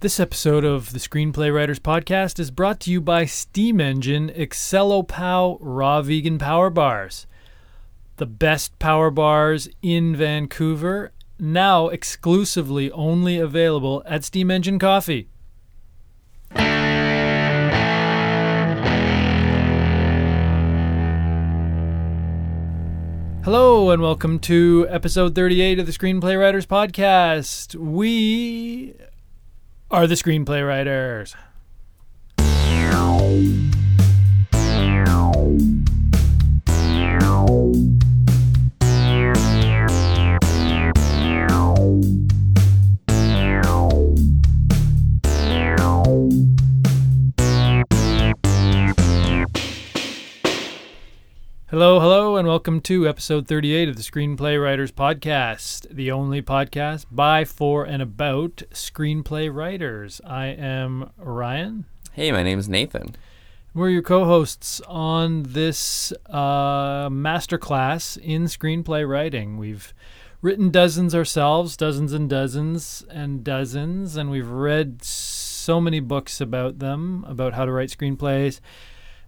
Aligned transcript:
This 0.00 0.20
episode 0.20 0.64
of 0.64 0.92
the 0.92 1.00
Screenplay 1.00 1.52
Writers 1.52 1.80
Podcast 1.80 2.38
is 2.38 2.52
brought 2.52 2.78
to 2.82 2.90
you 2.92 3.00
by 3.00 3.24
Steam 3.24 3.80
Engine 3.80 4.28
Excelopow 4.28 5.58
Raw 5.60 6.02
Vegan 6.02 6.38
Power 6.38 6.70
Bars. 6.70 7.26
The 8.18 8.24
best 8.24 8.78
power 8.78 9.10
bars 9.10 9.68
in 9.82 10.14
Vancouver, 10.14 11.10
now 11.40 11.88
exclusively 11.88 12.92
only 12.92 13.40
available 13.40 14.04
at 14.06 14.22
Steam 14.22 14.52
Engine 14.52 14.78
Coffee. 14.78 15.30
Hello 23.42 23.90
and 23.90 24.00
welcome 24.00 24.38
to 24.38 24.86
episode 24.88 25.34
38 25.34 25.80
of 25.80 25.86
the 25.86 25.92
Screenplay 25.92 26.38
Writers 26.38 26.66
Podcast. 26.66 27.74
We 27.74 28.94
are 29.90 30.06
the 30.06 30.14
Screenplay 30.14 30.66
Writers. 30.66 31.34
And 52.38 52.46
welcome 52.46 52.80
to 52.80 53.08
episode 53.08 53.48
38 53.48 53.88
of 53.88 53.96
the 53.96 54.02
Screenplay 54.02 54.62
Writers 54.62 54.92
Podcast, 54.92 55.92
the 55.92 56.12
only 56.12 56.40
podcast 56.40 57.06
by, 57.10 57.44
for, 57.44 57.82
and 57.82 58.00
about 58.00 58.62
screenplay 58.70 59.52
writers. 59.52 60.20
I 60.24 60.46
am 60.46 61.10
Ryan. 61.16 61.86
Hey, 62.12 62.30
my 62.30 62.44
name 62.44 62.60
is 62.60 62.68
Nathan. 62.68 63.16
We're 63.74 63.88
your 63.88 64.02
co 64.02 64.24
hosts 64.24 64.80
on 64.82 65.46
this 65.48 66.12
uh, 66.26 67.08
masterclass 67.08 68.16
in 68.18 68.44
screenplay 68.44 69.08
writing. 69.08 69.56
We've 69.56 69.92
written 70.40 70.70
dozens 70.70 71.16
ourselves, 71.16 71.76
dozens 71.76 72.12
and 72.12 72.30
dozens 72.30 73.04
and 73.10 73.42
dozens, 73.42 74.14
and 74.14 74.30
we've 74.30 74.48
read 74.48 75.02
so 75.02 75.80
many 75.80 75.98
books 75.98 76.40
about 76.40 76.78
them, 76.78 77.24
about 77.26 77.54
how 77.54 77.64
to 77.64 77.72
write 77.72 77.88
screenplays. 77.88 78.60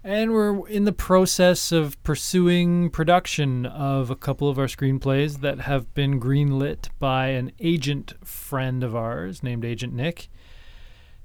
And 0.02 0.32
we're 0.32 0.66
in 0.66 0.84
the 0.84 0.92
process 0.92 1.72
of 1.72 2.02
pursuing 2.02 2.88
production 2.88 3.66
of 3.66 4.10
a 4.10 4.16
couple 4.16 4.48
of 4.48 4.58
our 4.58 4.64
screenplays 4.64 5.40
that 5.40 5.60
have 5.60 5.92
been 5.92 6.18
greenlit 6.18 6.88
by 6.98 7.28
an 7.28 7.52
agent 7.60 8.14
friend 8.24 8.82
of 8.82 8.96
ours 8.96 9.42
named 9.42 9.62
Agent 9.62 9.92
Nick. 9.92 10.30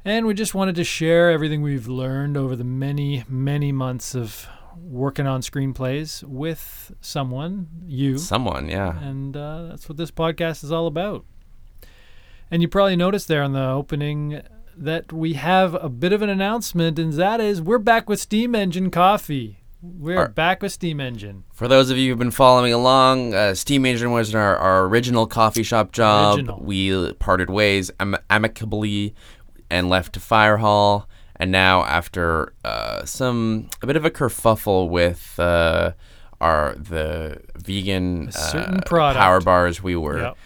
And 0.03 0.25
we 0.25 0.33
just 0.33 0.53
wanted 0.53 0.75
to 0.75 0.83
share 0.83 1.31
everything 1.31 1.61
we've 1.61 1.87
learned 1.87 2.35
over 2.35 2.55
the 2.55 2.65
many, 2.65 3.23
many 3.29 3.71
months 3.71 4.13
of 4.13 4.45
working 4.77 5.25
on 5.25 5.39
screenplays 5.39 6.21
with 6.23 6.93
someone, 6.99 7.69
you. 7.87 8.17
Someone, 8.17 8.67
yeah. 8.67 8.99
And 8.99 9.37
uh, 9.37 9.67
that's 9.67 9.87
what 9.87 9.97
this 9.97 10.11
podcast 10.11 10.65
is 10.65 10.71
all 10.71 10.87
about. 10.87 11.23
And 12.51 12.61
you 12.61 12.67
probably 12.67 12.97
noticed 12.97 13.29
there 13.29 13.41
on 13.41 13.53
the 13.53 13.65
opening 13.65 14.41
that 14.77 15.11
we 15.13 15.33
have 15.33 15.73
a 15.75 15.89
bit 15.89 16.13
of 16.13 16.21
an 16.21 16.29
announcement, 16.29 16.99
and 16.99 17.13
that 17.13 17.39
is 17.39 17.61
we're 17.61 17.77
back 17.79 18.09
with 18.09 18.19
Steam 18.19 18.55
Engine 18.55 18.91
Coffee. 18.91 19.59
We're 19.81 20.17
Our- 20.17 20.27
back 20.29 20.61
with 20.61 20.71
Steam 20.71 20.99
Engine. 20.99 21.43
For 21.53 21.67
those 21.67 21.89
of 21.91 21.97
you 21.97 22.09
who've 22.09 22.19
been 22.19 22.31
following 22.31 22.73
along, 22.73 23.33
uh, 23.33 23.53
Steam 23.53 23.85
Engine 23.85 24.11
was 24.11 24.33
our, 24.33 24.57
our 24.57 24.85
original 24.85 25.27
coffee 25.27 25.63
shop 25.63 25.91
job. 25.91 26.37
Original. 26.37 26.59
We 26.63 27.13
parted 27.13 27.49
ways 27.49 27.91
am- 27.99 28.17
amicably 28.29 29.13
and 29.69 29.87
left 29.89 30.13
to 30.13 30.19
Fire 30.19 30.57
Hall. 30.57 31.07
And 31.37 31.51
now, 31.51 31.83
after 31.83 32.53
uh, 32.63 33.03
some 33.05 33.69
a 33.81 33.87
bit 33.87 33.95
of 33.97 34.05
a 34.05 34.09
kerfuffle 34.09 34.89
with 34.89 35.37
uh, 35.37 35.91
our 36.39 36.73
the 36.75 37.41
vegan 37.57 38.29
uh, 38.29 38.79
product. 38.85 39.19
power 39.19 39.41
bars 39.41 39.83
we 39.83 39.95
were 39.97 40.21
Yep. 40.21 40.37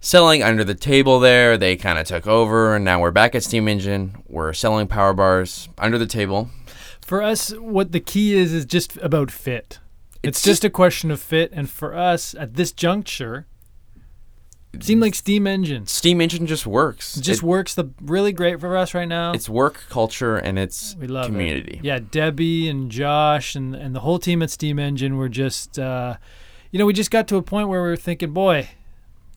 Selling 0.00 0.42
under 0.42 0.64
the 0.64 0.74
table 0.74 1.18
there, 1.20 1.56
they 1.56 1.76
kind 1.76 1.98
of 1.98 2.06
took 2.06 2.26
over, 2.26 2.74
and 2.76 2.84
now 2.84 3.00
we're 3.00 3.10
back 3.10 3.34
at 3.34 3.42
Steam 3.42 3.68
Engine. 3.68 4.16
We're 4.28 4.52
selling 4.52 4.86
power 4.86 5.12
bars 5.12 5.68
under 5.78 5.98
the 5.98 6.06
table. 6.06 6.50
For 7.00 7.22
us, 7.22 7.50
what 7.52 7.92
the 7.92 8.00
key 8.00 8.34
is 8.34 8.52
is 8.52 8.64
just 8.64 8.96
about 8.98 9.30
fit. 9.30 9.78
It's, 10.22 10.38
It's 10.38 10.42
just 10.44 10.64
a 10.64 10.70
question 10.70 11.10
of 11.10 11.20
fit, 11.20 11.50
and 11.52 11.68
for 11.70 11.94
us 11.96 12.34
at 12.34 12.54
this 12.54 12.72
juncture, 12.72 13.46
it 14.72 14.82
seemed 14.84 15.00
like 15.00 15.14
Steam 15.14 15.46
Engine 15.46 15.86
Steam 15.86 16.20
Engine 16.20 16.46
just 16.46 16.66
works. 16.66 17.16
it 17.16 17.22
just 17.22 17.42
It- 17.42 17.46
works 17.46 17.74
the 17.74 17.86
really 18.02 18.32
great 18.32 18.60
for 18.60 18.76
us 18.76 18.92
right 18.92 19.08
now. 19.08 19.32
it's 19.32 19.48
work 19.48 19.84
culture 19.88 20.36
and 20.36 20.58
it's 20.58 20.94
We 21.00 21.06
love 21.06 21.26
it. 21.26 21.28
community. 21.28 21.80
Yeah, 21.82 21.98
Debbie 22.10 22.68
and 22.68 22.90
Josh 22.90 23.54
and 23.54 23.74
and 23.74 23.94
the 23.94 24.00
whole 24.00 24.18
team 24.18 24.42
at 24.42 24.50
Steam 24.50 24.78
Engine 24.78 25.16
were 25.16 25.30
just, 25.30 25.78
uh, 25.78 26.16
you 26.72 26.78
know, 26.78 26.84
we 26.84 26.92
just 26.92 27.10
got 27.10 27.26
to 27.28 27.36
a 27.36 27.42
point 27.42 27.68
where 27.68 27.82
we 27.82 27.88
were 27.88 27.96
thinking, 27.96 28.32
boy, 28.32 28.68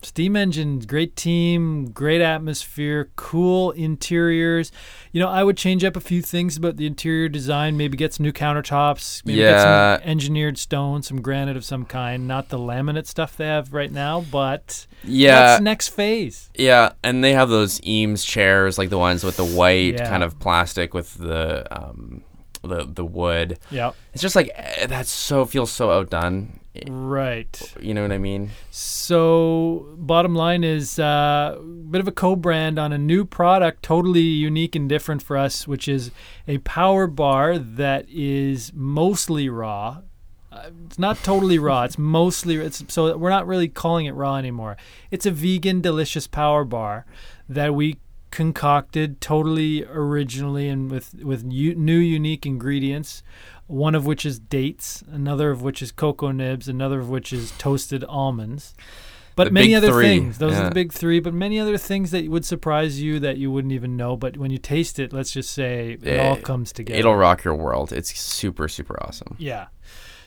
Steam 0.02 0.34
Engine, 0.34 0.78
great 0.80 1.14
team, 1.14 1.90
great 1.90 2.20
atmosphere, 2.22 3.10
cool 3.16 3.70
interiors. 3.72 4.72
You 5.12 5.20
know, 5.20 5.28
I 5.28 5.44
would 5.44 5.56
change 5.58 5.84
up 5.84 5.94
a 5.94 6.00
few 6.00 6.22
things 6.22 6.56
about 6.56 6.76
the 6.78 6.86
interior 6.86 7.28
design. 7.28 7.76
Maybe 7.76 7.96
get 7.98 8.14
some 8.14 8.24
new 8.24 8.32
countertops. 8.32 9.24
Maybe 9.26 9.38
get 9.40 9.50
Yeah. 9.56 9.98
some 9.98 10.08
engineered 10.08 10.56
stone, 10.56 11.02
some 11.02 11.20
granite 11.20 11.56
of 11.56 11.64
some 11.64 11.84
kind. 11.84 12.26
Not 12.26 12.48
the 12.48 12.58
laminate 12.58 13.06
stuff 13.06 13.36
they 13.36 13.46
have 13.46 13.74
right 13.74 13.92
now, 13.92 14.24
but 14.30 14.86
Yeah, 15.04 15.32
that's 15.40 15.62
next 15.62 15.88
phase. 15.88 16.48
yeah, 16.54 16.92
and 17.04 17.22
they 17.22 17.32
have 17.34 17.50
those 17.50 17.80
Eames 17.86 18.24
chairs, 18.24 18.78
like 18.78 18.88
the 18.88 18.98
ones 18.98 19.22
with 19.22 19.36
the 19.36 19.44
white 19.44 19.94
Yeah. 19.94 20.08
kind 20.08 20.22
of 20.22 20.38
plastic 20.38 20.94
with 20.94 21.14
the 21.18 21.66
um, 21.76 22.22
the 22.62 22.84
the 22.90 23.04
wood. 23.04 23.58
Yep. 23.70 23.94
It's 24.14 24.22
just 24.22 24.36
like 24.36 24.50
eh, 24.54 24.86
that 24.86 25.06
so 25.06 25.44
feels 25.44 25.70
so 25.70 25.90
outdone. 25.90 26.59
Right. 26.88 27.74
You 27.80 27.94
know 27.94 28.02
what 28.02 28.12
I 28.12 28.18
mean? 28.18 28.50
So, 28.70 29.88
bottom 29.98 30.34
line 30.34 30.62
is 30.62 30.98
a 30.98 31.58
bit 31.90 32.00
of 32.00 32.06
a 32.06 32.12
co-brand 32.12 32.78
on 32.78 32.92
a 32.92 32.98
new 32.98 33.24
product, 33.24 33.82
totally 33.82 34.20
unique 34.20 34.76
and 34.76 34.88
different 34.88 35.22
for 35.22 35.36
us, 35.36 35.66
which 35.66 35.88
is 35.88 36.12
a 36.46 36.58
power 36.58 37.06
bar 37.08 37.58
that 37.58 38.06
is 38.08 38.72
mostly 38.72 39.48
raw. 39.48 40.02
Uh, 40.52 40.70
it's 40.86 40.98
not 40.98 41.16
totally 41.24 41.58
raw. 41.58 41.82
It's 41.84 41.98
mostly 41.98 42.56
it's 42.56 42.84
so 42.88 43.16
we're 43.16 43.30
not 43.30 43.46
really 43.46 43.68
calling 43.68 44.06
it 44.06 44.12
raw 44.12 44.36
anymore. 44.36 44.76
It's 45.10 45.26
a 45.26 45.30
vegan, 45.32 45.80
delicious 45.80 46.28
power 46.28 46.64
bar 46.64 47.04
that 47.48 47.74
we 47.74 47.98
concocted 48.30 49.20
totally 49.20 49.84
originally 49.86 50.68
and 50.68 50.88
with 50.88 51.14
with 51.22 51.44
u- 51.50 51.74
new 51.74 51.98
unique 51.98 52.46
ingredients 52.46 53.24
one 53.70 53.94
of 53.94 54.04
which 54.06 54.26
is 54.26 54.38
dates 54.38 55.02
another 55.12 55.50
of 55.50 55.62
which 55.62 55.80
is 55.82 55.92
cocoa 55.92 56.30
nibs 56.32 56.68
another 56.68 56.98
of 57.00 57.08
which 57.08 57.32
is 57.32 57.52
toasted 57.58 58.02
almonds 58.04 58.74
but 59.36 59.44
The 59.44 59.50
many 59.52 59.74
other 59.74 59.90
three, 59.92 60.04
things 60.04 60.38
those 60.38 60.54
are 60.54 60.64
the 60.68 60.74
big 60.74 60.92
three 60.92 61.20
but 61.20 61.32
many 61.32 61.58
other 61.60 61.78
things 61.78 62.10
that 62.10 62.28
would 62.28 62.44
surprise 62.44 63.00
you 63.00 63.20
that 63.20 63.38
you 63.38 63.50
wouldn't 63.50 63.72
even 63.72 63.96
know 63.96 64.16
but 64.16 64.36
when 64.36 64.50
you 64.50 64.58
taste 64.58 64.98
it 64.98 65.12
let's 65.12 65.30
just 65.30 65.50
say 65.52 65.96
it 66.02 66.18
all 66.20 66.36
Eh, 66.36 66.40
comes 66.40 66.72
together 66.72 66.98
It'll 66.98 67.14
rock 67.16 67.44
your 67.44 67.54
world. 67.54 67.92
It's 67.92 68.18
super 68.18 68.66
super 68.68 69.00
awesome. 69.02 69.36
yeah. 69.38 69.66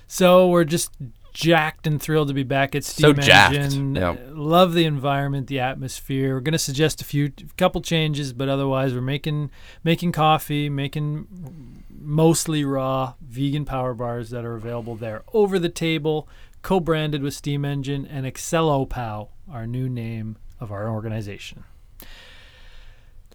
So 0.07 0.47
we're 0.47 0.63
just 0.63 0.89
jacked 1.33 1.87
and 1.87 2.01
thrilled 2.01 2.27
to 2.27 2.33
be 2.33 2.43
back 2.43 2.75
at 2.75 2.83
So 2.83 3.11
Steam 3.11 3.23
jacked, 3.23 3.55
Engine. 3.55 3.93
Love 4.35 4.73
the 4.73 4.85
environment, 4.85 5.47
the 5.47 5.59
atmosphere. 5.59 6.35
We're 6.35 6.41
gonna 6.41 6.57
suggest 6.57 7.01
a 7.01 7.05
few, 7.05 7.31
couple 7.57 7.81
changes, 7.81 8.33
but 8.33 8.49
otherwise 8.49 8.93
we're 8.93 9.01
making 9.01 9.51
making 9.83 10.11
coffee, 10.11 10.69
making 10.69 11.83
mostly 11.89 12.63
raw 12.63 13.13
vegan 13.21 13.65
power 13.65 13.93
bars 13.93 14.29
that 14.29 14.45
are 14.45 14.55
available 14.55 14.95
there 14.95 15.23
over 15.33 15.57
the 15.57 15.69
table, 15.69 16.27
co-branded 16.61 17.21
with 17.21 17.33
Steam 17.33 17.65
Engine 17.65 18.05
and 18.05 18.25
Excelopow, 18.25 19.29
our 19.51 19.65
new 19.65 19.89
name 19.89 20.37
of 20.59 20.71
our 20.71 20.89
organization. 20.89 21.63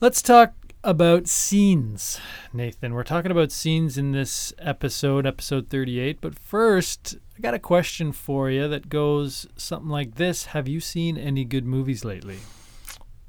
Let's 0.00 0.22
talk 0.22 0.54
about 0.88 1.28
scenes, 1.28 2.18
Nathan. 2.50 2.94
We're 2.94 3.04
talking 3.04 3.30
about 3.30 3.52
scenes 3.52 3.98
in 3.98 4.12
this 4.12 4.54
episode, 4.58 5.26
episode 5.26 5.68
38. 5.68 6.18
But 6.18 6.38
first, 6.38 7.18
I 7.36 7.42
got 7.42 7.52
a 7.52 7.58
question 7.58 8.10
for 8.10 8.48
you 8.48 8.66
that 8.68 8.88
goes 8.88 9.46
something 9.54 9.90
like 9.90 10.14
this 10.14 10.46
Have 10.46 10.66
you 10.66 10.80
seen 10.80 11.18
any 11.18 11.44
good 11.44 11.66
movies 11.66 12.06
lately? 12.06 12.38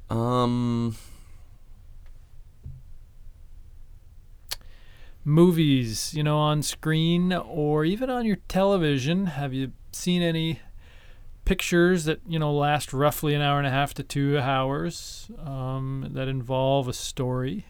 Um, 0.08 0.96
Movies, 5.22 6.14
you 6.14 6.22
know, 6.22 6.38
on 6.38 6.62
screen 6.62 7.30
or 7.30 7.84
even 7.84 8.08
on 8.08 8.24
your 8.24 8.38
television. 8.48 9.26
Have 9.26 9.52
you 9.52 9.72
seen 9.92 10.22
any 10.22 10.60
pictures 11.50 12.04
that, 12.04 12.20
you 12.28 12.38
know, 12.38 12.52
last 12.54 12.92
roughly 12.92 13.34
an 13.34 13.42
hour 13.42 13.58
and 13.58 13.66
a 13.66 13.70
half 13.70 13.92
to 13.94 14.04
two 14.04 14.38
hours 14.38 15.28
um, 15.44 16.06
that 16.12 16.28
involve 16.28 16.86
a 16.86 16.92
story? 16.92 17.66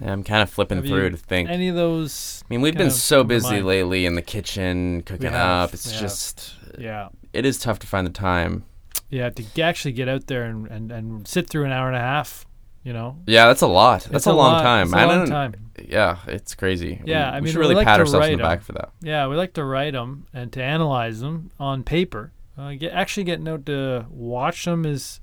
I'm 0.00 0.24
kind 0.24 0.42
of 0.42 0.48
flipping 0.48 0.78
Have 0.78 0.86
through 0.86 1.10
to 1.10 1.16
think. 1.18 1.50
Any 1.50 1.68
of 1.68 1.74
those? 1.76 2.42
I 2.42 2.46
mean, 2.48 2.62
we've 2.62 2.74
been 2.76 2.90
so 2.90 3.22
busy 3.22 3.56
mind? 3.56 3.66
lately 3.66 4.06
in 4.06 4.14
the 4.14 4.22
kitchen 4.22 5.02
cooking 5.02 5.34
up. 5.34 5.74
It's 5.74 5.86
we 5.86 5.92
have. 5.92 6.00
just 6.00 6.54
Yeah. 6.78 7.08
it 7.34 7.44
is 7.44 7.58
tough 7.58 7.78
to 7.80 7.86
find 7.86 8.06
the 8.06 8.10
time. 8.12 8.64
Yeah, 9.10 9.28
to 9.28 9.42
g- 9.42 9.60
actually 9.62 9.92
get 9.92 10.08
out 10.08 10.26
there 10.28 10.44
and, 10.44 10.66
and, 10.68 10.90
and 10.90 11.28
sit 11.28 11.50
through 11.50 11.64
an 11.66 11.72
hour 11.72 11.86
and 11.88 11.96
a 11.96 12.00
half 12.00 12.46
You 12.82 12.94
know, 12.94 13.18
Yeah, 13.26 13.46
that's 13.48 13.60
a 13.60 13.66
lot. 13.66 14.04
That's 14.04 14.14
It's 14.22 14.26
a, 14.26 14.32
long 14.32 14.54
lot- 14.54 14.62
time. 14.62 14.86
It's 14.86 14.94
a 14.94 14.98
I 14.98 15.04
long 15.04 15.18
don't- 15.18 15.28
time. 15.28 15.54
Yeah, 15.86 16.18
it's 16.26 16.54
crazy. 16.54 17.02
Yeah, 17.04 17.30
we, 17.30 17.36
I 17.36 17.38
we 17.40 17.40
mean, 17.44 17.52
should 17.52 17.58
we 17.58 17.62
really 17.64 17.74
like 17.74 17.86
pat 17.86 18.00
ourselves 18.00 18.26
write 18.26 18.36
the 18.38 18.42
back 18.42 18.62
for 18.62 18.72
that. 18.72 18.90
Yeah, 19.02 19.26
we 19.28 19.36
like 19.36 19.52
to 19.54 19.64
write 19.64 19.92
them 19.92 20.26
and 20.32 20.50
to 20.54 20.62
analyze 20.62 21.20
them 21.20 21.50
on 21.60 21.82
paper. 21.84 22.32
Uh, 22.56 22.72
get, 22.74 22.92
actually, 22.92 23.24
getting 23.24 23.48
out 23.48 23.64
to 23.66 24.06
watch 24.10 24.64
them 24.64 24.84
is 24.84 25.20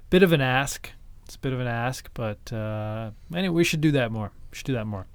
a 0.00 0.08
bit 0.10 0.22
of 0.22 0.32
an 0.32 0.40
ask. 0.40 0.90
It's 1.24 1.34
a 1.36 1.38
bit 1.40 1.52
of 1.52 1.60
an 1.60 1.66
ask, 1.66 2.08
but 2.14 2.52
uh, 2.52 3.10
anyway, 3.34 3.54
we 3.54 3.64
should 3.64 3.80
do 3.80 3.90
that 3.92 4.10
more. 4.12 4.30
We 4.50 4.56
should 4.56 4.66
do 4.66 4.72
that 4.74 4.86
more. 4.86 5.06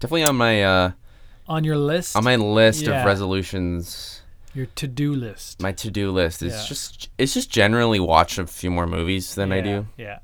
Definitely 0.00 0.24
on 0.24 0.36
my 0.36 0.62
uh, 0.62 0.90
On 1.48 1.64
your 1.64 1.78
list, 1.78 2.16
on 2.16 2.24
my 2.24 2.36
list 2.36 2.82
Yeah. 2.82 3.00
of 3.00 3.06
resolutions. 3.06 4.22
your 4.52 4.66
to-do 4.74 5.14
list. 5.14 5.60
My 5.62 5.72
to-do 5.72 6.10
list 6.10 6.42
is 6.42 6.52
Yeah. 6.54 6.64
just 6.66 7.08
it's 7.18 7.34
just 7.34 7.50
generally 7.50 8.00
watch 8.00 8.38
a 8.38 8.46
few 8.46 8.70
more 8.70 8.86
movies 8.86 9.34
than 9.34 9.52
I 9.52 9.60
do. 9.60 9.86
Yeah. 9.96 10.18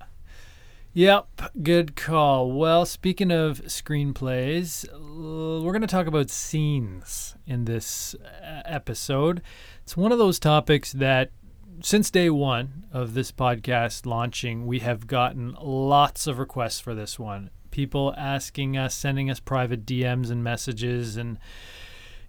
Yep, 0.95 1.53
good 1.63 1.97
call. 1.97 2.53
Well, 2.53 2.85
speaking 2.85 3.31
of 3.31 3.63
screenplays, 3.63 4.87
we're 4.93 5.73
going 5.73 5.81
to 5.81 5.87
talk 5.87 6.07
about 6.07 6.29
scenes 6.29 7.35
in 7.47 7.65
this 7.65 8.15
uh, 8.15 8.61
episode. 8.67 9.41
It's 9.85 9.97
one 9.97 10.13
of 10.13 10.19
those 10.19 10.39
topics 10.39 10.93
that, 10.93 11.31
since 11.81 12.11
day 12.11 12.29
one 12.29 12.85
of 12.93 13.15
this 13.15 13.33
podcast 13.33 14.05
launching, 14.05 14.67
we 14.67 14.81
have 14.81 15.07
gotten 15.07 15.57
lots 15.63 16.27
of 16.27 16.39
requests 16.39 16.81
for 16.81 16.95
this 16.95 17.19
one. 17.19 17.49
People 17.71 18.15
asking 18.19 18.77
us, 18.77 18.95
sending 18.95 19.31
us 19.31 19.41
private 19.41 19.87
DMs 19.87 20.31
and 20.31 20.45
messages, 20.45 21.17
and 21.17 21.39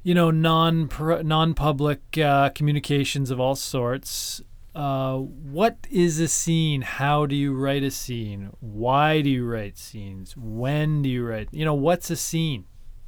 you 0.04 0.14
know, 0.14 0.32
non 0.32 0.90
non 1.02 1.54
public 1.54 2.18
uh, 2.18 2.48
communications 2.52 3.30
of 3.30 3.42
all 3.42 3.56
sorts. 3.56 4.42
Uh, 4.76 5.18
what 5.18 5.78
is 5.92 6.20
a 6.20 6.28
scene? 6.28 6.82
How 6.82 7.26
do 7.26 7.36
you 7.36 7.54
write 7.54 7.84
a 7.84 7.92
scene? 7.92 8.52
Why 8.60 9.22
do 9.22 9.30
you 9.30 9.46
write 9.46 9.78
scenes? 9.78 10.36
When 10.36 11.04
do 11.04 11.10
you 11.10 11.26
write? 11.26 11.50
You 11.52 11.66
know, 11.66 11.76
what's 11.76 12.10
a 12.10 12.16
scene? 12.16 12.66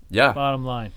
Yeah. 0.09 0.33
Bottom 0.33 0.63
line. 0.63 0.91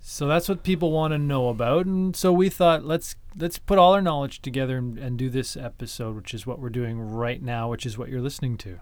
So 0.00 0.26
that's 0.26 0.48
what 0.48 0.64
people 0.64 0.90
want 0.90 1.12
to 1.12 1.18
know 1.18 1.48
about, 1.48 1.86
and 1.86 2.14
so 2.14 2.32
we 2.32 2.48
thought 2.48 2.84
let's 2.84 3.14
let's 3.38 3.58
put 3.58 3.78
all 3.78 3.92
our 3.92 4.02
knowledge 4.02 4.42
together 4.42 4.76
and, 4.76 4.98
and 4.98 5.16
do 5.16 5.30
this 5.30 5.56
episode, 5.56 6.16
which 6.16 6.34
is 6.34 6.44
what 6.44 6.58
we're 6.58 6.70
doing 6.70 6.98
right 6.98 7.40
now, 7.40 7.70
which 7.70 7.86
is 7.86 7.96
what 7.96 8.08
you're 8.08 8.20
listening 8.20 8.56
to. 8.58 8.80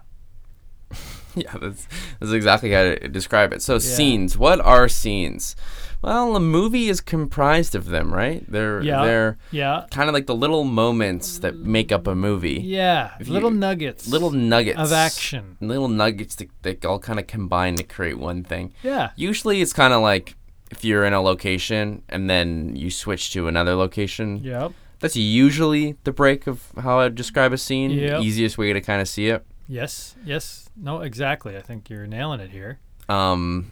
Yeah, 1.33 1.55
that's, 1.61 1.87
that's 2.19 2.33
exactly 2.33 2.71
how 2.71 2.83
to 2.83 3.07
describe 3.07 3.53
it. 3.53 3.61
So 3.61 3.79
scenes, 3.79 4.37
what 4.37 4.59
are 4.59 4.89
scenes? 4.89 5.55
Well, 6.01 6.35
a 6.35 6.41
movie 6.41 6.89
is 6.89 6.99
comprised 6.99 7.73
of 7.73 7.85
them, 7.85 8.13
right? 8.13 8.43
They're 8.51 8.81
Yeah. 8.81 9.05
they're 9.05 9.37
Yeah, 9.49 9.85
kind 9.91 10.09
of 10.09 10.13
like 10.13 10.25
the 10.25 10.35
little 10.35 10.65
moments 10.65 11.39
that 11.39 11.55
make 11.55 11.89
up 11.93 12.05
a 12.05 12.15
movie. 12.15 12.59
yeah, 12.61 13.11
If 13.17 13.29
little 13.29 13.49
you- 13.51 13.55
nuggets, 13.59 14.09
Little 14.09 14.31
nuggets 14.31 14.77
of 14.77 14.91
action. 14.91 15.55
Little 15.61 15.87
nuggets 15.87 16.35
that, 16.35 16.49
that 16.63 16.83
all 16.83 16.99
kind 16.99 17.17
of 17.17 17.27
combine 17.27 17.75
to 17.77 17.83
create 17.83 18.17
one 18.19 18.43
thing. 18.43 18.73
Yeah, 18.83 19.11
Usually 19.15 19.61
it's 19.61 19.71
kind 19.71 19.93
of 19.93 20.01
like 20.01 20.35
if 20.69 20.83
you're 20.83 21.05
in 21.05 21.13
a 21.13 21.21
location 21.21 22.01
and 22.09 22.29
then 22.29 22.75
you 22.75 22.89
switch 22.91 23.31
to 23.31 23.47
another 23.47 23.75
location. 23.75 24.41
yep, 24.43 24.73
That's 24.99 25.15
usually 25.15 25.95
the 26.03 26.11
break 26.11 26.45
of 26.45 26.73
how 26.81 26.99
I 26.99 27.07
describe 27.07 27.53
a 27.53 27.57
scene. 27.57 27.91
Yep. 27.91 28.21
Easiest 28.21 28.57
way 28.57 28.73
to 28.73 28.81
kind 28.81 29.01
of 29.01 29.07
see 29.07 29.27
it. 29.27 29.45
Yes, 29.71 30.15
yes. 30.25 30.69
No, 30.75 30.99
exactly. 31.01 31.55
I 31.55 31.61
think 31.61 31.89
you're 31.89 32.05
nailing 32.07 32.39
it 32.41 32.51
here. 32.51 32.79
Um, 33.09 33.71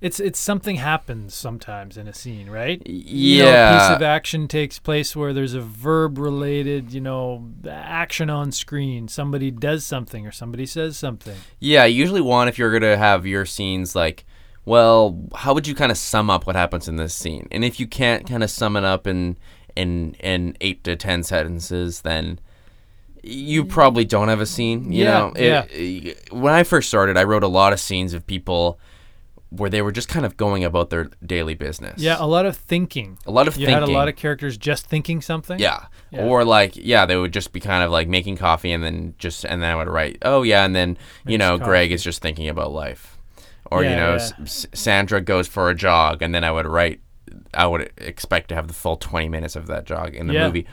It's 0.00 0.18
it's 0.18 0.38
something 0.38 0.76
happens 0.76 1.34
sometimes 1.34 1.96
in 1.96 2.08
a 2.08 2.12
scene, 2.14 2.50
right? 2.50 2.82
yeah. 2.86 2.92
You 3.38 3.42
know, 3.44 3.76
a 3.76 3.78
piece 3.78 3.96
of 3.96 4.02
action 4.02 4.48
takes 4.48 4.78
place 4.78 5.14
where 5.14 5.32
there's 5.32 5.54
a 5.54 5.60
verb 5.60 6.18
related, 6.18 6.92
you 6.92 7.00
know, 7.00 7.50
action 7.68 8.28
on 8.30 8.50
screen. 8.50 9.06
Somebody 9.08 9.50
does 9.50 9.86
something 9.86 10.26
or 10.26 10.32
somebody 10.32 10.66
says 10.66 10.96
something. 10.96 11.36
Yeah, 11.60 11.84
usually 11.84 12.20
want 12.20 12.48
if 12.48 12.58
you're 12.58 12.72
gonna 12.72 12.96
have 12.96 13.26
your 13.26 13.46
scenes 13.46 13.94
like, 13.94 14.24
well, 14.64 15.28
how 15.34 15.54
would 15.54 15.66
you 15.68 15.74
kind 15.74 15.92
of 15.92 15.98
sum 15.98 16.30
up 16.30 16.46
what 16.46 16.56
happens 16.56 16.88
in 16.88 16.96
this 16.96 17.14
scene? 17.14 17.46
And 17.52 17.64
if 17.64 17.78
you 17.78 17.86
can't 17.86 18.26
kind 18.26 18.42
of 18.42 18.50
sum 18.50 18.76
it 18.76 18.84
up 18.84 19.06
in 19.06 19.36
in 19.76 20.14
in 20.20 20.56
eight 20.60 20.82
to 20.84 20.96
ten 20.96 21.22
sentences, 21.22 22.00
then 22.02 22.40
you 23.22 23.64
probably 23.64 24.04
don't 24.04 24.28
have 24.28 24.40
a 24.40 24.46
scene. 24.46 24.92
You 24.92 25.04
Yeah, 25.04 25.10
know, 25.18 25.32
It- 25.36 25.70
it- 25.72 26.32
when 26.32 26.52
I 26.54 26.62
first 26.64 26.88
started, 26.88 27.16
I 27.16 27.24
wrote 27.24 27.42
a 27.44 27.48
lot 27.48 27.72
of 27.72 27.80
scenes 27.80 28.14
of 28.14 28.26
people 28.26 28.78
where 29.50 29.68
they 29.68 29.82
were 29.82 29.92
just 29.92 30.08
kind 30.08 30.24
of 30.24 30.36
going 30.38 30.64
about 30.64 30.88
their 30.88 31.10
daily 31.24 31.54
business. 31.54 32.00
Yeah, 32.00 32.16
a 32.18 32.26
lot 32.26 32.46
of 32.46 32.56
thinking. 32.56 33.18
a 33.26 33.30
lot 33.30 33.46
of 33.48 33.56
You 33.58 33.66
thinking. 33.66 33.80
had 33.82 33.88
a 33.88 33.92
lot 33.92 34.08
of 34.08 34.16
characters 34.16 34.56
just 34.56 34.86
thinking 34.86 35.20
something. 35.20 35.58
Yeah. 35.58 35.84
Yeah. 36.10 36.22
Or 36.22 36.42
like, 36.42 36.72
yeah, 36.74 37.04
they 37.04 37.16
would 37.16 37.32
just 37.34 37.52
be 37.52 37.60
kind 37.60 37.82
of 37.84 37.90
like 37.90 38.08
making 38.08 38.38
coffee 38.38 38.72
and 38.72 38.82
then 38.82 39.14
just, 39.18 39.44
and 39.44 39.62
then 39.62 39.70
I 39.70 39.76
would 39.76 39.88
write, 39.88 40.16
oh, 40.22 40.42
yeah, 40.42 40.64
and 40.64 40.74
then, 40.74 40.96
you 41.26 41.36
Makes 41.36 41.40
know, 41.40 41.58
Greg 41.58 41.92
is 41.92 42.02
just 42.02 42.22
thinking 42.22 42.48
about 42.48 42.72
life. 42.72 43.18
Or, 43.70 43.84
Yeah, 43.84 43.90
you 43.90 43.96
know, 43.96 44.10
yeah. 44.12 44.30
S- 44.42 44.66
Sandra 44.72 45.20
goes 45.20 45.46
for 45.48 45.68
a 45.68 45.74
jog 45.74 46.22
and 46.22 46.34
then 46.34 46.44
I 46.44 46.50
would 46.50 46.66
write, 46.66 47.00
I 47.52 47.66
would 47.66 47.90
expect 47.98 48.48
to 48.48 48.54
have 48.54 48.68
the 48.68 48.74
full 48.74 48.96
20 48.96 49.28
minutes 49.28 49.54
of 49.54 49.66
that 49.66 49.84
jog 49.84 50.14
in 50.14 50.28
the 50.28 50.34
Yeah. 50.34 50.46
movie. 50.46 50.66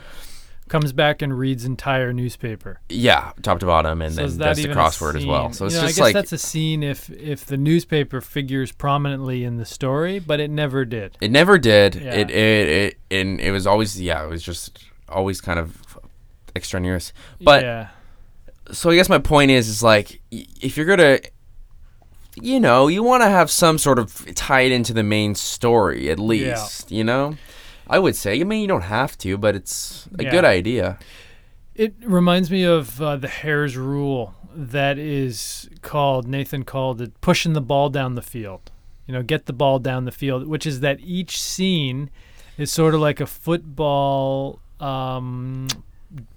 Comes 0.70 0.92
back 0.92 1.20
and 1.20 1.36
reads 1.36 1.64
entire 1.64 2.12
newspaper. 2.12 2.80
Yeah, 2.88 3.32
top 3.42 3.58
to 3.58 3.66
bottom, 3.66 4.00
and 4.00 4.14
So 4.14 4.28
then 4.28 4.38
does 4.38 4.62
the 4.62 4.68
crossword 4.68 5.16
as 5.16 5.26
well. 5.26 5.52
So 5.52 5.66
it's 5.66 5.74
You 5.74 5.80
know, 5.80 5.86
just 5.88 5.98
I 5.98 6.00
guess 6.00 6.04
like, 6.06 6.14
that's 6.14 6.30
a 6.32 6.38
scene 6.38 6.84
if 6.84 7.10
if 7.10 7.44
the 7.44 7.56
newspaper 7.56 8.20
figures 8.20 8.70
prominently 8.70 9.42
in 9.42 9.56
the 9.56 9.64
story, 9.64 10.20
but 10.20 10.38
it 10.38 10.48
never 10.48 10.84
did. 10.84 11.18
it 11.20 11.32
never 11.32 11.58
did. 11.58 11.96
Yeah. 11.96 12.14
It, 12.14 12.30
it, 12.30 12.68
it, 12.68 12.98
and 13.10 13.40
it 13.40 13.50
was 13.50 13.66
always, 13.66 14.00
yeah, 14.00 14.24
it 14.24 14.28
was 14.28 14.44
just 14.44 14.84
always 15.08 15.40
kind 15.40 15.58
of 15.58 15.98
extraneous. 16.54 17.12
But 17.40 17.64
yeah, 17.64 17.88
so 18.70 18.90
I 18.90 18.94
guess 18.94 19.08
my 19.08 19.18
point 19.18 19.50
is, 19.50 19.68
is 19.68 19.82
like 19.82 20.22
if 20.30 20.76
you're 20.76 20.86
gonna, 20.86 21.18
you 22.40 22.60
know, 22.60 22.86
you 22.86 23.02
want 23.02 23.24
to 23.24 23.28
have 23.28 23.50
some 23.50 23.76
sort 23.76 23.98
of 23.98 24.32
tie 24.36 24.60
it 24.60 24.70
into 24.70 24.92
the 24.92 25.02
main 25.02 25.34
story 25.34 26.10
at 26.10 26.20
least. 26.20 26.92
You 26.92 27.02
know, 27.02 27.36
I 27.90 27.98
would 27.98 28.16
say. 28.16 28.40
I 28.40 28.44
mean, 28.44 28.62
you 28.62 28.68
don't 28.68 28.82
have 28.82 29.18
to, 29.18 29.36
but 29.36 29.54
it's 29.54 30.08
a 30.18 30.22
Yeah. 30.24 30.30
good 30.30 30.44
idea. 30.44 30.98
It 31.74 31.94
reminds 32.02 32.50
me 32.50 32.62
of 32.64 33.00
uh, 33.02 33.16
the 33.16 33.28
Hare's 33.28 33.76
rule 33.76 34.34
that 34.54 34.98
is 34.98 35.68
called 35.82 36.26
Nathan 36.28 36.64
called 36.64 37.00
it 37.00 37.20
pushing 37.20 37.52
the 37.52 37.60
ball 37.60 37.88
down 37.90 38.14
the 38.14 38.22
field. 38.22 38.70
You 39.06 39.14
know, 39.14 39.22
get 39.22 39.46
the 39.46 39.52
ball 39.52 39.78
down 39.78 40.04
the 40.04 40.12
field, 40.12 40.46
which 40.46 40.66
is 40.66 40.80
that 40.80 40.98
each 41.00 41.40
scene 41.40 42.10
is 42.58 42.70
sort 42.72 42.94
of 42.94 43.00
like 43.00 43.20
a 43.20 43.26
football 43.26 44.60
um, 44.80 45.66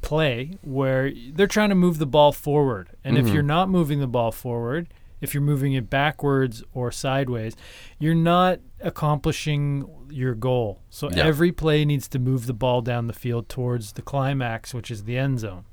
play 0.01 0.57
where 0.63 1.11
they're 1.33 1.47
trying 1.47 1.69
to 1.69 1.75
move 1.75 1.97
the 1.97 2.05
ball 2.05 2.31
forward, 2.31 2.89
and 3.03 3.17
if 3.17 3.25
Mhm. 3.27 3.33
you're 3.33 3.43
not 3.43 3.69
moving 3.69 3.99
the 3.99 4.07
ball 4.07 4.31
forward, 4.31 4.87
if 5.23 5.33
you're 5.33 5.41
moving 5.41 5.73
it 5.73 5.89
backwards 5.89 6.63
or 6.73 6.91
sideways, 6.91 7.55
you're 7.99 8.13
not 8.13 8.59
accomplishing 8.81 9.85
your 10.09 10.35
goal. 10.35 10.81
So 10.89 11.09
Yeah. 11.09 11.23
every 11.25 11.51
play 11.51 11.85
needs 11.85 12.07
to 12.09 12.19
move 12.19 12.45
the 12.45 12.53
ball 12.53 12.81
down 12.81 13.07
the 13.07 13.13
field 13.13 13.49
towards 13.49 13.93
the 13.93 14.01
climax, 14.01 14.73
which 14.73 14.91
is 14.91 15.03
the 15.05 15.17
end 15.17 15.39
zone. 15.39 15.65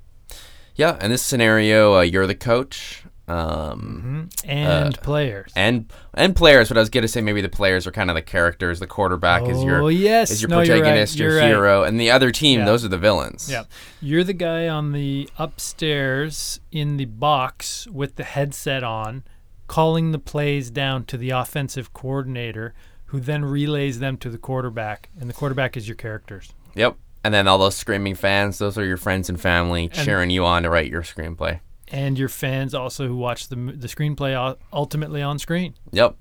Yeah. 0.74 0.96
In 1.04 1.10
this 1.10 1.22
scenario, 1.22 1.96
uh, 1.98 2.00
you're 2.02 2.26
the 2.26 2.34
coach. 2.34 3.02
Um, 3.28 4.28
And 4.44 5.00
players. 5.02 5.52
and 5.54 5.92
and 6.14 6.34
players, 6.34 6.66
but 6.66 6.76
I 6.76 6.80
was 6.80 6.90
gonna 6.90 7.06
say 7.06 7.20
maybe 7.20 7.40
the 7.40 7.48
players 7.48 7.86
are 7.86 7.92
kind 7.92 8.10
of 8.10 8.16
the 8.16 8.22
characters. 8.22 8.80
The 8.80 8.88
quarterback 8.88 9.42
is 9.46 9.58
oh 9.58 9.64
your 9.64 9.90
yes, 9.92 10.32
is 10.32 10.42
your 10.42 10.48
no, 10.48 10.60
you're 10.62 10.74
right, 10.74 10.80
protagonist, 10.80 11.16
you're 11.16 11.30
your 11.30 11.38
right. 11.38 11.46
hero, 11.46 11.84
and 11.84 12.00
the 12.00 12.10
other 12.10 12.32
team, 12.32 12.60
Yeah. 12.60 12.64
those 12.66 12.84
are 12.84 12.88
the 12.88 12.98
villains. 12.98 13.48
Yeah. 13.48 13.64
You're 14.00 14.24
the 14.24 14.32
guy 14.32 14.66
on 14.66 14.90
the 14.90 15.28
upstairs 15.38 16.58
in 16.72 16.96
the 16.96 17.04
box 17.04 17.86
with 17.86 18.16
the 18.16 18.24
headset 18.24 18.82
on, 18.82 19.22
calling 19.70 20.10
the 20.10 20.18
plays 20.18 20.68
down 20.68 21.04
to 21.04 21.16
the 21.16 21.30
offensive 21.30 21.92
coordinator, 21.92 22.74
who 23.06 23.20
then 23.20 23.44
relays 23.44 24.00
them 24.00 24.16
to 24.16 24.28
the 24.28 24.36
quarterback, 24.36 25.08
and 25.20 25.30
the 25.30 25.32
quarterback 25.32 25.76
is 25.76 25.86
your 25.86 25.94
characters. 25.94 26.52
Yep. 26.74 26.96
And 27.22 27.32
then 27.32 27.46
all 27.46 27.56
those 27.56 27.76
screaming 27.76 28.16
fans, 28.16 28.58
those 28.58 28.76
are 28.76 28.84
your 28.84 28.96
friends 28.96 29.28
and 29.28 29.40
family 29.40 29.86
cheering 29.86 30.28
you 30.30 30.44
on 30.44 30.64
to 30.64 30.70
write 30.70 30.90
your 30.90 31.02
screenplay. 31.02 31.60
And 31.86 32.18
your 32.18 32.28
fans 32.28 32.74
also 32.74 33.06
who 33.06 33.14
watch 33.14 33.46
the 33.46 33.54
the 33.54 33.86
screenplay 33.86 34.56
ultimately 34.72 35.22
on 35.22 35.38
screen, 35.38 35.74
Yep. 35.92 36.16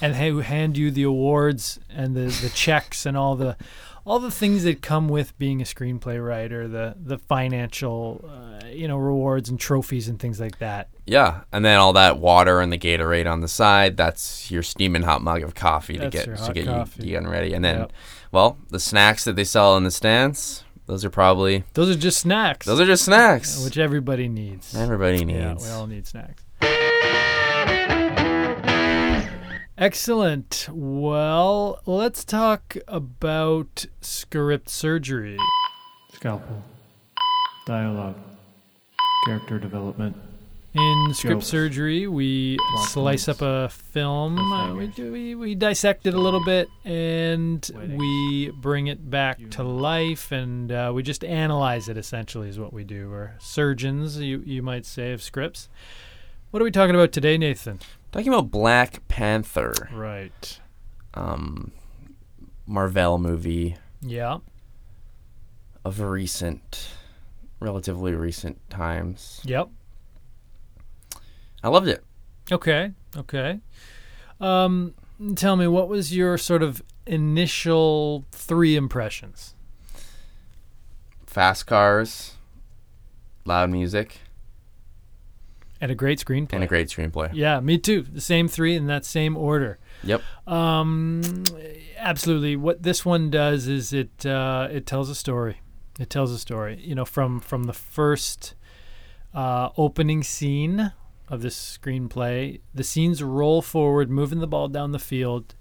and 0.00 0.16
who 0.16 0.38
hand 0.38 0.78
you 0.78 0.90
the 0.90 1.02
awards 1.02 1.78
and 1.90 2.16
the, 2.16 2.28
the 2.40 2.50
checks 2.54 3.04
and 3.04 3.18
all 3.18 3.36
the 3.36 3.58
all 4.06 4.18
the 4.18 4.30
things 4.30 4.64
that 4.64 4.82
come 4.82 5.08
with 5.08 5.36
being 5.38 5.60
a 5.60 5.64
screenplay 5.64 6.24
writer, 6.24 6.68
the 6.68 6.94
the 7.02 7.18
financial, 7.18 8.24
uh, 8.28 8.66
you 8.66 8.86
know, 8.88 8.96
rewards 8.98 9.48
and 9.48 9.58
trophies 9.58 10.08
and 10.08 10.18
things 10.18 10.38
like 10.40 10.58
that. 10.58 10.88
Yeah. 11.06 11.42
And 11.52 11.64
then 11.64 11.78
all 11.78 11.92
that 11.94 12.18
water 12.18 12.60
and 12.60 12.72
the 12.72 12.78
Gatorade 12.78 13.30
on 13.30 13.40
the 13.40 13.48
side, 13.48 13.96
that's 13.96 14.50
your 14.50 14.62
steaming 14.62 15.02
hot 15.02 15.22
mug 15.22 15.42
of 15.42 15.54
coffee 15.54 15.94
to 15.94 16.08
That's 16.10 16.26
get 16.26 16.36
to 16.46 16.52
get 16.52 16.66
coffee. 16.66 17.04
you 17.04 17.10
getting 17.12 17.28
ready. 17.28 17.54
And 17.54 17.64
then 17.64 17.78
Yep. 17.80 17.92
well, 18.32 18.58
the 18.70 18.80
snacks 18.80 19.24
that 19.24 19.36
they 19.36 19.44
sell 19.44 19.76
in 19.76 19.84
the 19.84 19.90
stands, 19.90 20.64
those 20.86 21.04
are 21.04 21.10
probably 21.10 21.64
Those 21.74 21.88
are 21.94 21.98
just 21.98 22.18
snacks. 22.20 22.66
those 22.66 22.80
are 22.80 22.86
just 22.86 23.04
snacks. 23.06 23.64
which 23.64 23.78
everybody 23.78 24.28
needs. 24.28 24.74
Everybody 24.76 25.18
Yeah, 25.24 25.52
needs. 25.52 25.64
we 25.64 25.70
all 25.70 25.86
need 25.86 26.06
snacks. 26.06 26.42
Excellent. 29.84 30.66
Well, 30.72 31.78
let's 31.84 32.24
talk 32.24 32.74
about 32.88 33.84
script 34.00 34.70
surgery. 34.70 35.36
Scalpel. 36.14 36.62
Dialogue. 37.66 38.16
Character 39.26 39.58
development. 39.58 40.16
In 40.72 41.10
script 41.12 41.34
Jokes. 41.42 41.46
surgery, 41.48 42.06
we 42.06 42.56
Plot 42.56 42.88
slice 42.88 43.26
points. 43.26 43.42
up 43.42 43.46
a 43.46 43.68
film, 43.68 44.78
we, 44.78 45.10
we, 45.10 45.34
we 45.34 45.54
dissect 45.54 46.06
it 46.06 46.14
a 46.14 46.18
little 46.18 46.42
bit, 46.42 46.66
and 46.86 47.70
Weddings. 47.74 47.98
we 48.00 48.52
bring 48.62 48.86
it 48.86 49.10
back 49.10 49.50
to 49.50 49.62
life, 49.62 50.32
and 50.32 50.72
uh, 50.72 50.92
we 50.94 51.02
just 51.02 51.22
analyze 51.22 51.90
it. 51.90 51.98
Essentially, 51.98 52.48
is 52.48 52.58
what 52.58 52.72
we 52.72 52.84
do. 52.84 53.10
We're 53.10 53.32
surgeons, 53.38 54.18
you 54.18 54.42
you 54.46 54.62
might 54.62 54.86
say, 54.86 55.12
of 55.12 55.20
scripts. 55.20 55.68
What 56.52 56.62
are 56.62 56.64
we 56.64 56.70
talking 56.70 56.94
about 56.94 57.12
today, 57.12 57.36
Nathan? 57.36 57.80
Talking 58.14 58.28
about 58.32 58.52
Black 58.52 59.08
Panther, 59.08 59.74
Right. 59.92 60.60
um, 61.14 61.72
Marvel 62.64 63.18
movie 63.18 63.76
Yeah. 64.02 64.38
of 65.84 65.98
recent, 65.98 66.90
relatively 67.58 68.14
recent 68.14 68.70
times. 68.70 69.40
Yep. 69.42 69.68
I 71.64 71.68
loved 71.68 71.88
it. 71.88 72.04
Okay. 72.52 72.92
Okay. 73.16 73.58
Um, 74.40 74.94
tell 75.34 75.56
me, 75.56 75.66
what 75.66 75.88
was 75.88 76.14
your 76.14 76.38
sort 76.38 76.62
of 76.62 76.84
initial 77.06 78.24
three 78.30 78.76
impressions? 78.76 79.56
Fast 81.26 81.66
cars, 81.66 82.34
loud 83.44 83.70
music, 83.70 84.20
And 85.84 85.92
a 85.92 85.94
great 85.94 86.18
screenplay. 86.18 86.54
and 86.54 86.64
a 86.64 86.66
great 86.66 86.88
screenplay. 86.88 87.28
Yeah, 87.34 87.60
me 87.60 87.76
too. 87.76 88.00
The 88.00 88.22
same 88.22 88.48
three 88.48 88.74
in 88.74 88.86
that 88.86 89.04
same 89.04 89.36
order. 89.36 89.78
Yep. 90.02 90.22
Um, 90.46 91.44
absolutely. 91.98 92.56
What 92.56 92.82
this 92.82 93.04
one 93.04 93.28
does 93.28 93.68
is 93.68 93.92
it 93.92 94.24
uh, 94.24 94.66
it 94.70 94.86
tells 94.86 95.10
a 95.10 95.14
story. 95.14 95.60
It 96.00 96.08
tells 96.08 96.32
a 96.32 96.38
story. 96.38 96.80
You 96.82 96.94
know, 96.94 97.04
from 97.04 97.38
from 97.38 97.64
the 97.64 97.74
first 97.74 98.54
uh, 99.34 99.68
opening 99.76 100.22
scene 100.22 100.90
of 101.28 101.42
this 101.42 101.78
screenplay, 101.78 102.62
the 102.72 102.82
scenes 102.82 103.22
roll 103.22 103.60
forward, 103.60 104.08
moving 104.08 104.38
the 104.38 104.46
ball 104.46 104.68
down 104.68 104.92
the 104.92 104.98
field, 104.98 105.54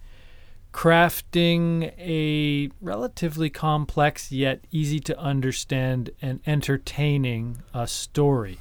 crafting 0.71 1.91
a 1.99 2.71
relatively 2.79 3.49
complex 3.49 4.31
yet 4.31 4.63
easy 4.71 5.01
to 5.01 5.19
understand 5.19 6.11
and 6.21 6.39
entertaining 6.45 7.57
uh, 7.73 7.85
story 7.85 8.57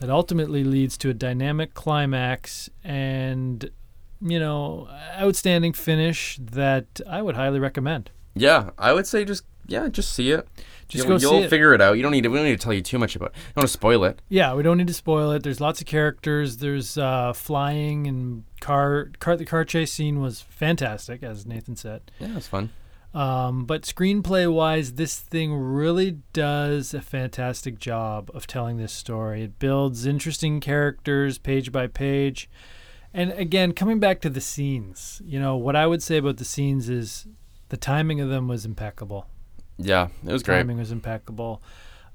that 0.00 0.10
ultimately 0.10 0.64
leads 0.64 0.96
to 0.98 1.10
a 1.10 1.14
dynamic 1.14 1.74
climax 1.74 2.70
and 2.84 3.70
you 4.20 4.38
know 4.38 4.88
outstanding 5.18 5.72
finish 5.72 6.38
that 6.40 7.00
I 7.08 7.22
would 7.22 7.36
highly 7.36 7.60
recommend. 7.60 8.10
Yeah, 8.34 8.70
I 8.78 8.92
would 8.92 9.06
say 9.06 9.24
just 9.24 9.44
yeah, 9.66 9.88
just 9.88 10.12
see 10.12 10.30
it. 10.30 10.48
Just 10.88 11.06
you'll, 11.06 11.18
go 11.18 11.30
you'll 11.30 11.44
it. 11.44 11.50
figure 11.50 11.74
it 11.74 11.82
out. 11.82 11.98
You 11.98 12.02
don't 12.02 12.12
need 12.12 12.22
to. 12.22 12.30
We 12.30 12.38
don't 12.38 12.46
need 12.46 12.58
to 12.58 12.64
tell 12.64 12.72
you 12.72 12.80
too 12.80 12.98
much 12.98 13.14
about. 13.14 13.30
it. 13.30 13.36
You 13.36 13.42
don't 13.48 13.56
want 13.56 13.68
to 13.68 13.72
spoil 13.72 14.04
it. 14.04 14.22
Yeah, 14.30 14.54
we 14.54 14.62
don't 14.62 14.78
need 14.78 14.86
to 14.86 14.94
spoil 14.94 15.30
it. 15.32 15.42
There's 15.42 15.60
lots 15.60 15.82
of 15.82 15.86
characters. 15.86 16.56
There's 16.56 16.96
uh, 16.96 17.34
flying 17.34 18.06
and 18.06 18.44
car, 18.60 19.10
car. 19.18 19.36
The 19.36 19.44
car 19.44 19.66
chase 19.66 19.92
scene 19.92 20.20
was 20.22 20.40
fantastic, 20.40 21.22
as 21.22 21.44
Nathan 21.44 21.76
said. 21.76 22.10
Yeah, 22.18 22.38
it's 22.38 22.48
fun. 22.48 22.70
Um, 23.14 23.64
but 23.64 23.82
screenplay 23.82 24.52
wise, 24.52 24.94
this 24.94 25.18
thing 25.18 25.54
really 25.54 26.18
does 26.32 26.92
a 26.92 27.00
fantastic 27.00 27.78
job 27.78 28.30
of 28.34 28.46
telling 28.46 28.76
this 28.76 28.92
story. 28.92 29.44
It 29.44 29.58
builds 29.58 30.04
interesting 30.04 30.60
characters 30.60 31.38
page 31.38 31.72
by 31.72 31.86
page. 31.86 32.50
And 33.14 33.32
again, 33.32 33.72
coming 33.72 33.98
back 33.98 34.20
to 34.20 34.30
the 34.30 34.40
scenes, 34.40 35.22
you 35.24 35.40
know, 35.40 35.56
what 35.56 35.74
I 35.74 35.86
would 35.86 36.02
say 36.02 36.18
about 36.18 36.36
the 36.36 36.44
scenes 36.44 36.88
is 36.90 37.26
the 37.70 37.78
timing 37.78 38.20
of 38.20 38.28
them 38.28 38.46
was 38.46 38.66
impeccable. 38.66 39.26
Yeah, 39.78 40.08
it 40.24 40.32
was 40.32 40.42
great. 40.42 40.58
Timing 40.58 40.78
was 40.78 40.92
impeccable. 40.92 41.62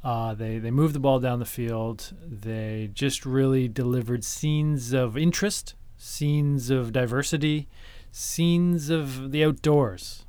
Uh, 0.04 0.34
they 0.34 0.60
they 0.60 0.70
moved 0.70 0.94
the 0.94 1.00
ball 1.00 1.20
down 1.20 1.40
the 1.40 1.46
field. 1.46 2.14
They 2.22 2.90
just 2.94 3.26
really 3.26 3.68
delivered 3.68 4.24
scenes 4.24 4.94
of 4.94 5.18
interest, 5.18 5.76
scenes 5.98 6.70
of 6.70 6.92
diversity, 6.92 7.68
scenes 8.12 8.90
of 8.90 9.32
the 9.32 9.44
outdoors. 9.46 10.26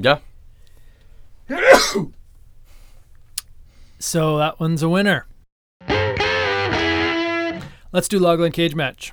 Yeah, 0.00 0.20
So 3.98 4.38
that 4.38 4.60
one's 4.60 4.80
a 4.82 4.88
winner. 4.88 5.26
Let's 7.90 8.06
do 8.06 8.20
Logline 8.20 8.52
Cage 8.52 8.76
Match. 8.76 9.12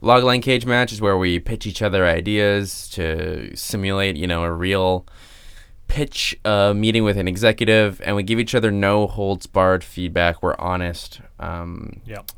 logline 0.00 0.40
cage 0.40 0.64
match 0.64 0.92
is 0.92 1.00
where 1.00 1.18
we 1.18 1.38
pitch 1.38 1.66
each 1.66 1.82
other 1.82 2.06
ideas 2.06 2.88
to 2.88 3.54
simulate, 3.56 4.16
you 4.16 4.26
know, 4.26 4.44
a 4.44 4.52
real 4.52 5.04
pitch 5.88 6.38
uh, 6.44 6.72
meeting 6.72 7.02
with 7.02 7.16
an 7.18 7.26
executive, 7.26 8.00
and 8.04 8.14
we 8.14 8.22
give 8.22 8.38
each 8.38 8.54
other 8.54 8.70
no 8.70 9.06
holds 9.06 9.46
barred 9.46 9.82
feedback. 9.82 10.42
We're 10.42 10.56
honest 10.58 11.20
um, 11.40 12.00
Yep. 12.06 12.30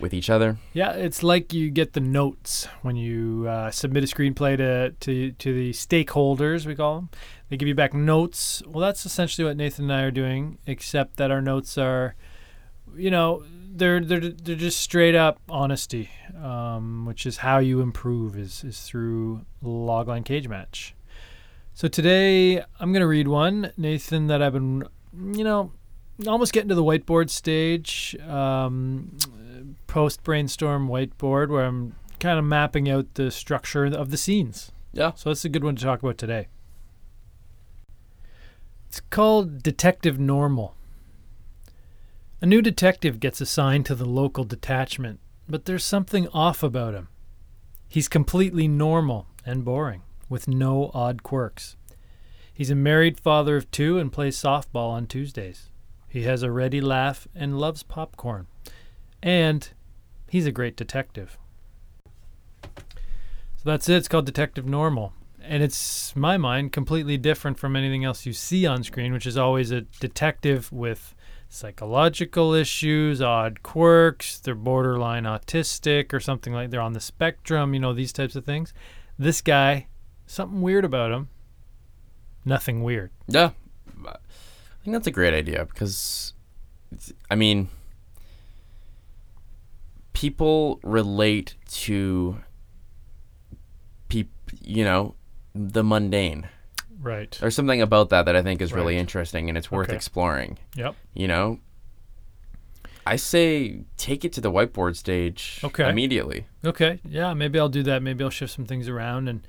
With 0.00 0.14
each 0.14 0.30
other. 0.30 0.56
Yeah, 0.72 0.92
it's 0.92 1.22
like 1.22 1.52
you 1.52 1.70
get 1.70 1.92
the 1.92 2.00
notes 2.00 2.68
when 2.82 2.96
you 2.96 3.46
uh, 3.48 3.70
submit 3.70 4.04
a 4.04 4.06
screenplay 4.06 4.56
to, 4.56 4.90
to 4.90 5.32
to 5.32 5.52
the 5.52 5.72
stakeholders. 5.72 6.66
We 6.66 6.74
call 6.74 6.96
them. 6.96 7.08
They 7.48 7.56
give 7.56 7.68
you 7.68 7.74
back 7.74 7.94
notes. 7.94 8.62
Well, 8.66 8.80
that's 8.80 9.04
essentially 9.06 9.46
what 9.46 9.56
Nathan 9.56 9.84
and 9.84 9.92
I 9.92 10.02
are 10.02 10.10
doing, 10.10 10.58
except 10.66 11.16
that 11.16 11.30
our 11.30 11.40
notes 11.40 11.78
are, 11.78 12.14
you 12.96 13.10
know, 13.10 13.44
they're 13.74 14.00
they're 14.00 14.20
they're 14.20 14.56
just 14.56 14.80
straight 14.80 15.14
up 15.14 15.40
honesty, 15.48 16.10
um, 16.42 17.06
which 17.06 17.26
is 17.26 17.38
how 17.38 17.58
you 17.58 17.80
improve 17.80 18.36
is 18.36 18.64
is 18.64 18.80
through 18.80 19.42
logline 19.62 20.24
cage 20.24 20.48
match. 20.48 20.94
So 21.74 21.88
today 21.88 22.62
I'm 22.80 22.92
gonna 22.92 23.06
read 23.06 23.28
one, 23.28 23.72
Nathan, 23.76 24.26
that 24.26 24.42
I've 24.42 24.52
been, 24.52 24.84
you 25.32 25.44
know, 25.44 25.72
almost 26.26 26.52
getting 26.52 26.68
to 26.68 26.74
the 26.74 26.82
whiteboard 26.82 27.30
stage. 27.30 28.16
Um, 28.26 29.16
post 29.88 30.22
brainstorm 30.22 30.86
whiteboard 30.88 31.48
where 31.48 31.64
I'm 31.64 31.96
kind 32.20 32.38
of 32.38 32.44
mapping 32.44 32.88
out 32.88 33.14
the 33.14 33.32
structure 33.32 33.84
of 33.84 34.10
the 34.12 34.16
scenes. 34.16 34.70
Yeah. 34.92 35.12
So 35.16 35.30
that's 35.30 35.44
a 35.44 35.48
good 35.48 35.64
one 35.64 35.74
to 35.74 35.84
talk 35.84 36.00
about 36.00 36.18
today. 36.18 36.46
It's 38.86 39.00
called 39.00 39.62
Detective 39.62 40.18
Normal. 40.20 40.74
A 42.40 42.46
new 42.46 42.62
detective 42.62 43.18
gets 43.18 43.40
assigned 43.40 43.84
to 43.86 43.94
the 43.96 44.04
local 44.04 44.44
detachment, 44.44 45.18
but 45.48 45.64
there's 45.64 45.84
something 45.84 46.28
off 46.28 46.62
about 46.62 46.94
him. 46.94 47.08
He's 47.88 48.08
completely 48.08 48.68
normal 48.68 49.26
and 49.44 49.64
boring, 49.64 50.02
with 50.28 50.46
no 50.46 50.90
odd 50.94 51.22
quirks. 51.22 51.76
He's 52.52 52.70
a 52.70 52.74
married 52.74 53.18
father 53.18 53.56
of 53.56 53.70
two 53.70 53.98
and 53.98 54.12
plays 54.12 54.36
softball 54.36 54.90
on 54.90 55.06
Tuesdays. 55.06 55.70
He 56.08 56.22
has 56.22 56.42
a 56.42 56.50
ready 56.50 56.80
laugh 56.80 57.26
and 57.34 57.58
loves 57.58 57.82
popcorn. 57.82 58.46
And 59.22 59.68
he's 60.28 60.46
a 60.46 60.52
great 60.52 60.76
detective. 60.76 61.38
So 62.62 63.64
that's 63.64 63.88
it. 63.88 63.96
It's 63.96 64.08
called 64.08 64.26
Detective 64.26 64.66
Normal. 64.66 65.12
And 65.42 65.62
it's, 65.62 66.14
my 66.14 66.36
mind, 66.36 66.72
completely 66.72 67.16
different 67.16 67.58
from 67.58 67.74
anything 67.74 68.04
else 68.04 68.26
you 68.26 68.32
see 68.32 68.66
on 68.66 68.84
screen, 68.84 69.12
which 69.12 69.26
is 69.26 69.36
always 69.36 69.70
a 69.70 69.82
detective 70.00 70.70
with 70.70 71.14
psychological 71.48 72.52
issues, 72.52 73.22
odd 73.22 73.62
quirks, 73.62 74.38
they're 74.38 74.54
borderline 74.54 75.24
autistic 75.24 76.12
or 76.12 76.20
something 76.20 76.52
like 76.52 76.70
they're 76.70 76.80
on 76.80 76.92
the 76.92 77.00
spectrum, 77.00 77.72
you 77.72 77.80
know, 77.80 77.94
these 77.94 78.12
types 78.12 78.36
of 78.36 78.44
things. 78.44 78.74
This 79.18 79.40
guy, 79.40 79.86
something 80.26 80.60
weird 80.60 80.84
about 80.84 81.10
him. 81.10 81.28
Nothing 82.44 82.82
weird. 82.82 83.10
Yeah, 83.26 83.50
I 84.06 84.16
think 84.84 84.94
that's 84.94 85.06
a 85.06 85.12
great 85.12 85.34
idea 85.34 85.64
because, 85.64 86.34
I 87.30 87.34
mean, 87.34 87.68
people 90.18 90.80
relate 90.82 91.54
to 91.70 92.38
peop, 94.08 94.28
you 94.60 94.82
know, 94.84 95.14
the 95.54 95.84
mundane. 95.84 96.48
Right. 97.00 97.36
There's 97.40 97.54
something 97.54 97.80
about 97.80 98.08
that 98.08 98.24
that 98.24 98.34
I 98.34 98.42
think 98.42 98.60
is 98.60 98.72
really 98.72 98.98
interesting 98.98 99.48
and 99.48 99.56
it's 99.56 99.70
worth 99.70 99.88
Okay. 99.90 99.94
exploring. 99.96 100.58
Yep. 100.74 100.96
You 101.14 101.28
know, 101.28 101.60
I 103.06 103.14
say 103.14 103.84
take 103.96 104.24
it 104.24 104.32
to 104.32 104.40
the 104.40 104.50
whiteboard 104.50 104.96
stage 104.96 105.60
Okay. 105.62 105.88
immediately. 105.88 106.46
Okay, 106.64 106.98
yeah, 107.08 107.32
maybe 107.34 107.60
I'll 107.60 107.68
do 107.68 107.84
that. 107.84 108.02
Maybe 108.02 108.24
I'll 108.24 108.30
shift 108.30 108.52
some 108.54 108.66
things 108.66 108.88
around 108.88 109.28
and 109.28 109.46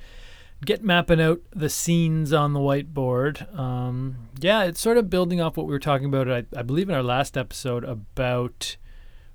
get 0.63 0.83
mapping 0.83 1.19
out 1.19 1.41
the 1.49 1.69
scenes 1.69 2.31
on 2.31 2.53
the 2.53 2.59
whiteboard. 2.59 3.51
Um, 3.57 4.27
yeah, 4.39 4.65
it's 4.65 4.79
sort 4.79 4.97
of 4.97 5.09
building 5.09 5.41
off 5.41 5.57
what 5.57 5.65
we 5.65 5.71
were 5.73 5.79
talking 5.79 6.05
about, 6.05 6.29
I, 6.29 6.43
I 6.55 6.61
believe, 6.61 6.89
in 6.89 6.95
our 6.95 7.01
last 7.03 7.35
episode 7.37 7.83
about 7.83 8.77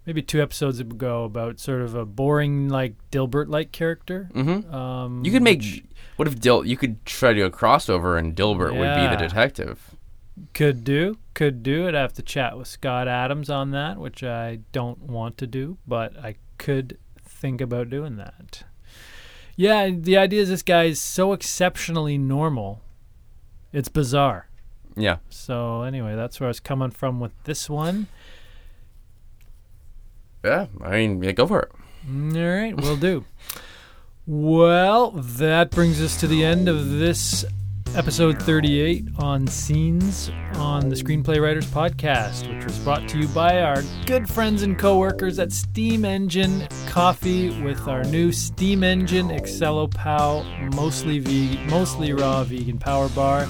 maybe 0.06 0.22
two 0.22 0.42
episodes 0.42 0.80
ago 0.80 1.24
about 1.24 1.58
sort 1.60 1.80
of 1.82 1.94
a 1.94 2.04
boring, 2.04 2.68
like 2.68 2.94
Dilbert 3.10 3.48
like 3.48 3.72
character. 3.72 4.30
hmm 4.32 4.72
Um, 4.74 5.24
You 5.24 5.30
could 5.32 5.42
make. 5.42 5.58
which 5.60 5.84
What 6.16 6.28
if 6.28 6.38
Dil? 6.40 6.64
You 6.64 6.76
could 6.76 7.04
try 7.06 7.32
to 7.32 7.40
do 7.40 7.46
a 7.46 7.50
crossover, 7.50 8.18
and 8.18 8.34
Dilbert 8.36 8.72
would 8.78 8.94
be 8.94 9.16
the 9.16 9.16
detective. 9.16 9.96
could 10.52 10.84
do, 10.84 11.18
could 11.34 11.62
do. 11.62 11.86
It. 11.86 11.94
I'd 11.94 12.00
have 12.00 12.12
to 12.14 12.22
chat 12.22 12.56
with 12.58 12.68
Scott 12.68 13.08
Adams 13.08 13.48
on 13.50 13.70
that, 13.72 13.98
which 13.98 14.22
I 14.22 14.58
don't 14.72 14.98
want 15.02 15.38
to 15.38 15.46
do, 15.46 15.78
but 15.86 16.16
I 16.18 16.36
could 16.58 16.98
think 17.22 17.60
about 17.60 17.88
doing 17.90 18.16
that. 18.16 18.64
Yeah, 19.56 19.88
the 19.90 20.16
idea 20.16 20.42
is 20.42 20.48
this 20.48 20.62
guy 20.62 20.84
is 20.84 21.00
so 21.00 21.32
exceptionally 21.32 22.18
normal. 22.18 22.80
It's 23.72 23.88
bizarre. 23.88 24.48
Yeah. 24.96 25.18
So 25.28 25.82
anyway, 25.82 26.14
that's 26.16 26.40
where 26.40 26.46
I 26.46 26.50
was 26.50 26.60
coming 26.60 26.90
from 26.90 27.20
with 27.20 27.32
this 27.44 27.68
one. 27.70 28.06
Yeah. 30.44 30.66
I 30.82 30.90
mean, 30.90 31.22
yeah, 31.22 31.32
go 31.32 31.46
for 31.46 31.60
it. 31.62 31.72
Mm, 32.08 32.36
all 32.36 32.62
right, 32.62 32.76
we'll 32.76 32.96
do. 32.96 33.24
Well, 34.26 35.10
that 35.12 35.70
brings 35.70 36.00
us 36.02 36.20
to 36.20 36.26
the 36.26 36.44
end 36.44 36.68
of 36.68 36.90
this 36.90 37.44
episode 37.94 38.42
38 38.42 39.06
on 39.18 39.46
scenes 39.46 40.30
on 40.54 40.88
the 40.88 40.96
Screenplay 40.96 41.40
Writers 41.40 41.66
Podcast, 41.66 42.52
which 42.52 42.64
was 42.64 42.78
brought 42.80 43.08
to 43.10 43.18
you 43.18 43.28
by 43.28 43.62
our 43.62 43.82
good 44.04 44.28
friends 44.28 44.62
and 44.62 44.78
coworkers 44.78 45.38
at 45.38 45.52
Steam 45.52 46.04
Engine 46.04 46.66
Coffee 46.86 47.62
with 47.62 47.86
our 47.86 48.02
new 48.04 48.32
Steam 48.32 48.82
Engine 48.82 49.28
ExceloPow, 49.28 50.74
mostly 50.74 51.20
vegan, 51.20 51.70
mostly 51.70 52.12
raw 52.12 52.42
vegan 52.44 52.78
power 52.78 53.08
bar 53.10 53.46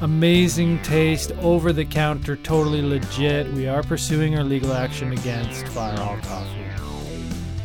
amazing 0.00 0.80
taste, 0.82 1.32
over 1.40 1.72
the 1.72 1.84
counter, 1.84 2.36
totally 2.36 2.82
legit. 2.82 3.52
We 3.52 3.66
are 3.68 3.82
pursuing 3.82 4.36
our 4.38 4.44
legal 4.44 4.72
action 4.72 5.12
against 5.12 5.66
Fireball 5.68 6.18
Coffee. 6.18 6.64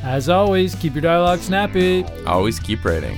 As 0.03 0.27
always, 0.27 0.75
keep 0.75 0.93
your 0.95 1.01
dialogue 1.01 1.39
snappy. 1.39 2.05
Always 2.25 2.59
keep 2.59 2.83
writing. 2.83 3.17